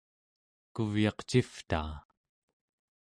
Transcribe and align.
kuvyaq 0.73 1.19
civtaa 1.29 1.91